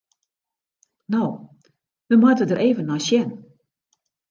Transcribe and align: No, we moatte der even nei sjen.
No, 1.15 1.23
we 2.09 2.15
moatte 2.21 2.45
der 2.49 2.61
even 2.67 2.85
nei 2.89 3.01
sjen. 3.07 3.29